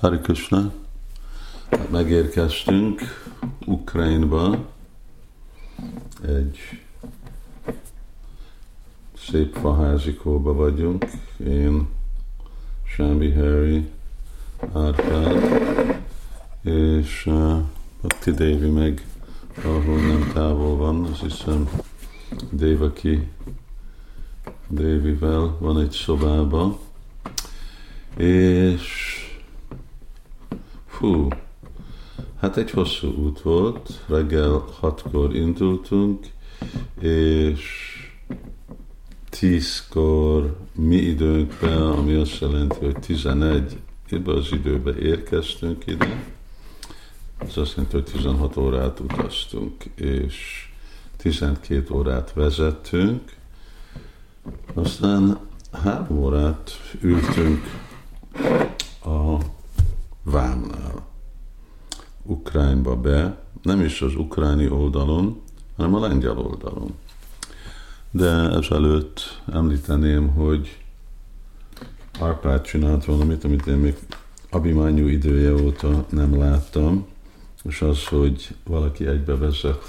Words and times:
Hari 0.00 0.18
Krishna, 0.18 0.72
megérkeztünk 1.90 3.00
Ukrajnba, 3.66 4.66
egy 6.26 6.58
szép 9.28 9.56
faházikóba 9.56 10.52
vagyunk, 10.52 11.04
én, 11.46 11.88
Shambi 12.84 13.32
Harry, 13.32 13.90
Árpád, 14.74 15.62
és 16.62 17.26
uh, 17.26 17.58
Bhakti 18.00 18.30
Devi 18.30 18.68
meg 18.68 19.06
ahol 19.64 20.00
nem 20.00 20.30
távol 20.34 20.76
van, 20.76 21.04
azt 21.04 21.20
hiszem 21.20 21.68
Devaki 22.50 23.28
Devivel 24.68 25.56
van 25.58 25.80
egy 25.80 25.90
szobába, 25.90 26.78
és 28.16 29.09
Fú, 31.00 31.28
hát 32.40 32.56
egy 32.56 32.70
hosszú 32.70 33.08
út 33.08 33.40
volt, 33.40 34.04
reggel 34.06 34.64
hatkor 34.80 35.34
indultunk, 35.34 36.26
és 37.00 37.62
tízkor 39.30 40.56
mi 40.72 40.96
időnkben, 40.96 41.82
ami 41.82 42.14
azt 42.14 42.40
jelenti, 42.40 42.84
hogy 42.84 42.98
11 42.98 43.78
ebbe 44.10 44.32
az 44.32 44.48
időbe 44.52 44.96
érkeztünk 44.98 45.86
ide, 45.86 46.24
az 47.38 47.58
azt 47.58 47.74
jelenti, 47.76 47.96
hogy 47.96 48.04
16 48.12 48.56
órát 48.56 49.00
utaztunk, 49.00 49.84
és 49.94 50.68
12 51.16 51.94
órát 51.94 52.32
vezettünk, 52.32 53.32
aztán 54.74 55.38
három 55.72 56.18
órát 56.18 56.70
ültünk 57.00 57.64
a 59.04 59.38
vámnál. 60.30 61.08
Ukrajnba 62.22 62.96
be, 62.96 63.42
nem 63.62 63.80
is 63.80 64.02
az 64.02 64.14
ukráni 64.14 64.68
oldalon, 64.68 65.42
hanem 65.76 65.94
a 65.94 66.00
lengyel 66.00 66.38
oldalon. 66.38 66.94
De 68.10 68.50
ezelőtt 68.50 69.42
említeném, 69.52 70.28
hogy 70.28 70.78
Arpád 72.18 72.62
csinált 72.62 73.04
valamit, 73.04 73.44
amit 73.44 73.66
én 73.66 73.76
még 73.76 73.96
Abimányú 74.50 75.06
idője 75.06 75.54
óta 75.54 76.04
nem 76.08 76.38
láttam, 76.38 77.06
és 77.62 77.82
az, 77.82 78.06
hogy 78.06 78.54
valaki 78.64 79.06
egybevezet 79.06 79.82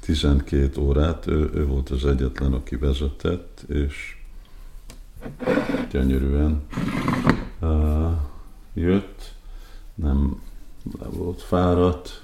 12 0.00 0.80
órát, 0.80 1.26
ő, 1.26 1.50
ő 1.54 1.66
volt 1.66 1.90
az 1.90 2.04
egyetlen, 2.04 2.52
aki 2.52 2.76
vezetett, 2.76 3.64
és 3.68 4.16
gyönyörűen 5.90 6.62
uh, 7.60 8.10
jött, 8.74 9.34
nem 9.96 10.42
le 10.98 11.06
volt 11.06 11.42
fáradt. 11.42 12.22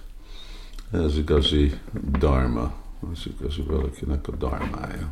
Ez 0.90 1.18
igazi 1.18 1.80
dharma, 2.18 2.72
ez 3.12 3.22
igazi 3.26 3.62
valakinek 3.62 4.28
a 4.28 4.32
dharmája. 4.32 5.10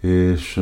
És 0.00 0.60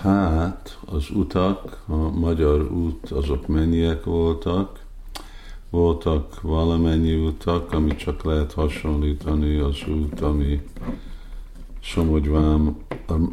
hát 0.00 0.78
az 0.84 1.10
utak, 1.10 1.82
a 1.86 1.96
magyar 1.96 2.72
út, 2.72 3.10
azok 3.10 3.46
mennyiek 3.46 4.04
voltak, 4.04 4.84
voltak 5.70 6.40
valamennyi 6.40 7.26
utak, 7.26 7.72
ami 7.72 7.96
csak 7.96 8.22
lehet 8.22 8.52
hasonlítani 8.52 9.56
az 9.56 9.76
út, 9.88 10.20
ami 10.20 10.62
Somogyvám, 11.80 12.76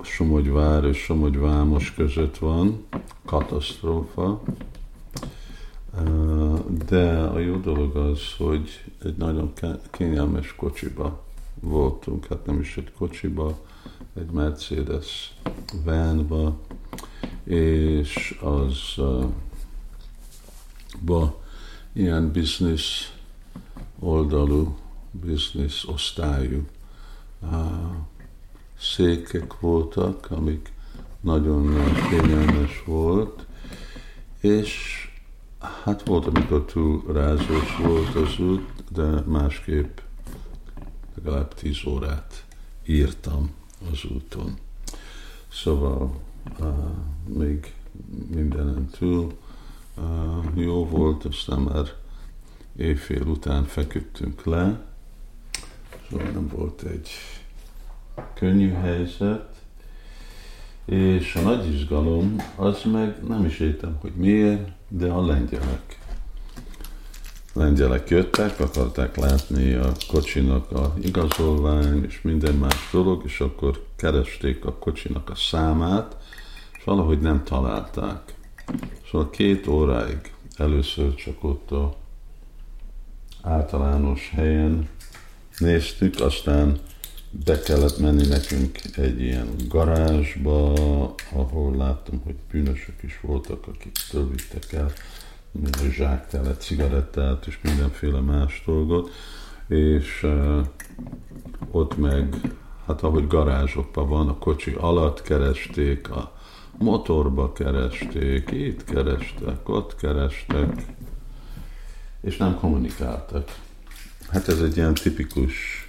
Somogyvár 0.01 0.83
és 0.83 0.97
Somogyvámos 0.97 1.93
között 1.93 2.37
van, 2.37 2.85
katasztrófa, 3.25 4.41
de 6.87 7.17
a 7.17 7.39
jó 7.39 7.57
dolog 7.57 7.95
az, 7.95 8.19
hogy 8.37 8.83
egy 9.03 9.17
nagyon 9.17 9.53
kényelmes 9.91 10.55
kocsiba 10.55 11.23
voltunk, 11.59 12.25
hát 12.25 12.45
nem 12.45 12.59
is 12.59 12.77
egy 12.77 12.91
kocsiba, 12.97 13.59
egy 14.13 14.29
Mercedes 14.29 15.33
vanba, 15.83 16.59
és 17.43 18.39
az 18.41 18.77
uh, 18.97 19.25
ba 20.99 21.41
ilyen 21.93 22.31
biznisz 22.31 23.13
oldalú, 23.99 24.77
biznisz 25.11 25.83
osztályú 25.85 26.65
uh, 27.39 27.49
székek 28.79 29.59
voltak, 29.59 30.27
amik 30.29 30.71
nagyon 31.19 31.75
kényelmes 32.09 32.83
volt, 32.85 33.45
és 34.39 35.00
Hát 35.61 36.05
volt, 36.05 36.25
amikor 36.25 36.65
túl 36.65 37.03
rázós 37.13 37.77
volt 37.77 38.15
az 38.15 38.39
út, 38.39 38.73
de 38.91 39.21
másképp 39.25 39.97
legalább 41.15 41.53
tíz 41.53 41.85
órát 41.87 42.45
írtam 42.85 43.51
az 43.91 44.03
úton. 44.11 44.57
Szóval 45.51 46.19
uh, 46.59 46.67
még 47.25 47.73
mindenen 48.33 48.89
túl 48.97 49.33
uh, 49.97 50.45
jó 50.53 50.85
volt, 50.85 51.25
aztán 51.25 51.59
már 51.59 51.85
éjfél 52.75 53.21
után 53.21 53.63
feküdtünk 53.63 54.43
le, 54.43 54.85
szóval 56.09 56.31
nem 56.31 56.47
volt 56.47 56.81
egy 56.81 57.09
könnyű 58.33 58.71
helyzet, 58.71 59.60
és 60.91 61.35
a 61.35 61.41
nagy 61.41 61.73
izgalom, 61.73 62.35
az 62.55 62.81
meg 62.91 63.23
nem 63.27 63.45
is 63.45 63.59
értem, 63.59 63.97
hogy 64.01 64.11
miért, 64.15 64.69
de 64.87 65.07
a 65.07 65.25
lengyelek. 65.25 65.99
Lengyelek 67.53 68.09
jöttek, 68.09 68.59
akarták 68.59 69.15
látni 69.15 69.73
a 69.73 69.91
kocsinak 70.07 70.71
a 70.71 70.93
igazolvány 71.01 72.03
és 72.03 72.21
minden 72.21 72.55
más 72.55 72.89
dolog, 72.91 73.21
és 73.25 73.39
akkor 73.39 73.85
keresték 73.95 74.65
a 74.65 74.73
kocsinak 74.73 75.29
a 75.29 75.35
számát, 75.35 76.17
és 76.77 76.83
valahogy 76.83 77.19
nem 77.19 77.43
találták. 77.43 78.35
Szóval 79.11 79.29
két 79.29 79.67
óráig 79.67 80.33
először 80.57 81.15
csak 81.15 81.43
ott 81.43 81.71
a 81.71 81.95
általános 83.41 84.31
helyen 84.35 84.89
néztük, 85.57 86.19
aztán 86.19 86.79
be 87.31 87.59
kellett 87.59 87.97
menni 87.97 88.27
nekünk 88.27 88.79
egy 88.95 89.21
ilyen 89.21 89.47
garázsba, 89.67 90.73
ahol 91.33 91.75
láttam, 91.75 92.21
hogy 92.23 92.35
bűnösök 92.51 93.03
is 93.03 93.19
voltak, 93.21 93.67
akik 93.67 93.91
tölvittek 94.09 94.73
el 94.73 94.91
zsáktelet, 95.89 96.61
cigarettát 96.61 97.47
és 97.47 97.59
mindenféle 97.61 98.19
más 98.19 98.63
dolgot, 98.65 99.09
és 99.67 100.23
uh, 100.23 100.65
ott 101.71 101.97
meg, 101.97 102.35
hát 102.85 103.01
ahogy 103.01 103.27
garázsokban 103.27 104.09
van, 104.09 104.27
a 104.27 104.37
kocsi 104.37 104.75
alatt 104.79 105.21
keresték, 105.21 106.09
a 106.09 106.39
motorba 106.77 107.53
keresték, 107.53 108.51
itt 108.51 108.83
kerestek, 108.83 109.69
ott 109.69 109.95
kerestek, 109.95 110.85
és 112.21 112.37
nem 112.37 112.55
kommunikáltak. 112.59 113.55
Hát 114.29 114.47
ez 114.47 114.61
egy 114.61 114.77
ilyen 114.77 114.93
tipikus 114.93 115.87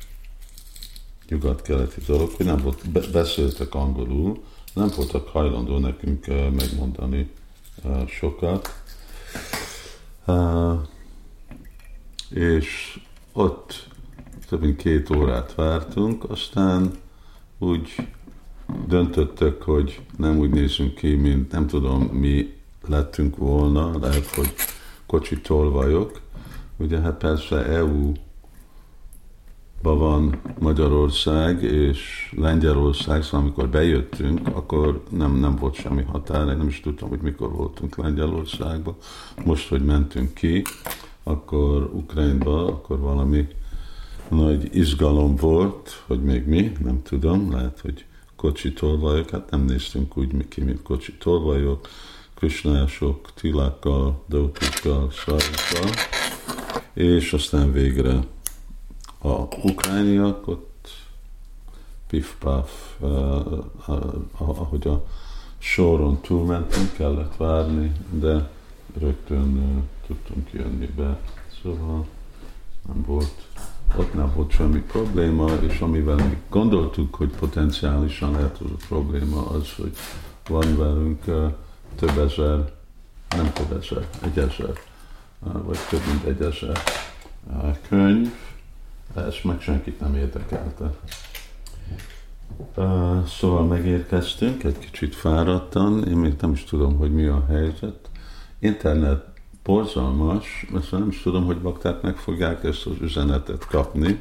nyugat-keleti 1.28 2.00
dolog, 2.06 2.30
hogy 2.30 2.46
nem 2.46 2.56
volt, 2.56 3.10
beszéltek 3.12 3.74
angolul, 3.74 4.42
nem 4.74 4.88
voltak 4.96 5.28
hajlandó 5.28 5.78
nekünk 5.78 6.26
megmondani 6.56 7.30
sokat. 8.06 8.82
És 12.30 13.00
ott 13.32 13.88
több 14.48 14.60
mint 14.60 14.76
két 14.76 15.10
órát 15.10 15.54
vártunk, 15.54 16.30
aztán 16.30 16.92
úgy 17.58 17.94
döntöttek, 18.86 19.62
hogy 19.62 20.00
nem 20.16 20.38
úgy 20.38 20.50
nézünk 20.50 20.94
ki, 20.94 21.14
mint 21.14 21.52
nem 21.52 21.66
tudom, 21.66 22.02
mi 22.02 22.54
lettünk 22.86 23.36
volna, 23.36 23.98
lehet, 23.98 24.26
hogy 24.26 24.52
kocsi 25.06 25.40
tolvajok. 25.40 26.20
Ugye 26.76 26.98
hát 26.98 27.18
persze 27.18 27.64
EU 27.66 28.12
van 29.82 30.40
Magyarország 30.58 31.62
és 31.62 32.32
Lengyelország, 32.36 33.22
szóval 33.22 33.40
amikor 33.40 33.68
bejöttünk, 33.68 34.40
akkor 34.52 35.02
nem, 35.10 35.36
nem 35.36 35.56
volt 35.56 35.74
semmi 35.74 36.02
határ, 36.02 36.46
nem 36.46 36.68
is 36.68 36.80
tudtam, 36.80 37.08
hogy 37.08 37.20
mikor 37.20 37.52
voltunk 37.52 37.96
Lengyelországban. 37.96 38.96
Most, 39.44 39.68
hogy 39.68 39.84
mentünk 39.84 40.34
ki, 40.34 40.62
akkor 41.22 41.90
Ukrajnba, 41.92 42.66
akkor 42.66 42.98
valami 42.98 43.48
nagy 44.28 44.76
izgalom 44.76 45.36
volt, 45.36 46.02
hogy 46.06 46.22
még 46.22 46.46
mi, 46.46 46.72
nem 46.84 47.02
tudom, 47.02 47.52
lehet, 47.52 47.80
hogy 47.80 48.04
kocsi 48.36 48.72
tolvajok, 48.72 49.30
hát 49.30 49.50
nem 49.50 49.64
néztünk 49.64 50.16
úgy 50.16 50.32
mi 50.32 50.48
ki, 50.48 50.60
mint 50.60 50.82
kocsi 50.82 51.12
tolvajok, 51.12 51.88
krisnások, 52.34 53.28
tilákkal, 53.34 54.24
dautukkal, 54.28 55.10
szájukkal, 55.10 55.90
és 56.94 57.32
aztán 57.32 57.72
végre 57.72 58.20
a 59.22 59.48
ukrániak 59.62 60.48
ott 60.48 60.88
pif-paf, 62.06 63.00
ahogy 64.38 64.86
a 64.86 65.04
soron 65.58 66.20
túlmentünk, 66.20 66.92
kellett 66.92 67.36
várni, 67.36 67.92
de 68.10 68.48
rögtön 68.98 69.82
tudtunk 70.06 70.52
jönni 70.52 70.86
be. 70.86 71.18
Szóval 71.62 72.06
nem 72.86 73.04
volt, 73.06 73.46
ott 73.96 74.14
nem 74.14 74.32
volt 74.34 74.50
semmi 74.50 74.80
probléma, 74.80 75.54
és 75.54 75.80
amivel 75.80 76.14
mi 76.14 76.38
gondoltuk, 76.48 77.14
hogy 77.14 77.30
potenciálisan 77.30 78.32
lehet 78.32 78.58
az 78.58 78.70
a 78.70 78.84
probléma, 78.88 79.46
az, 79.46 79.72
hogy 79.76 79.92
van 80.48 80.76
velünk 80.76 81.24
több 81.94 82.18
ezer, 82.18 82.72
nem 83.28 83.52
több 83.52 83.82
ezer, 83.82 84.08
egy 84.22 84.38
ezer, 84.38 84.72
vagy 85.40 85.78
több 85.90 86.02
mint 86.06 86.24
egy 86.24 86.40
ezer 86.40 86.82
könyv, 87.88 88.32
ez 89.14 89.34
meg 89.42 89.60
senkit 89.60 90.00
nem 90.00 90.14
érdekelte. 90.14 90.90
Szóval 93.26 93.66
megérkeztünk, 93.66 94.64
egy 94.64 94.78
kicsit 94.78 95.14
fáradtan, 95.14 96.08
én 96.08 96.16
még 96.16 96.34
nem 96.40 96.52
is 96.52 96.64
tudom, 96.64 96.96
hogy 96.96 97.12
mi 97.12 97.26
a 97.26 97.44
helyzet. 97.48 98.10
Internet 98.58 99.24
borzalmas, 99.62 100.66
mert 100.72 100.90
nem 100.90 101.08
is 101.08 101.22
tudom, 101.22 101.44
hogy 101.44 101.58
bakták 101.58 102.02
meg 102.02 102.16
fogják 102.16 102.64
ezt 102.64 102.86
az 102.86 102.96
üzenetet 103.00 103.66
kapni, 103.66 104.20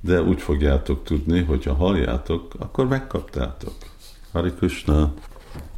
de 0.00 0.22
úgy 0.22 0.40
fogjátok 0.40 1.04
tudni, 1.04 1.42
hogyha 1.42 1.74
halljátok, 1.74 2.52
akkor 2.58 2.86
megkaptátok. 2.86 3.74
Hari 4.32 4.52
Krishna! 4.52 5.12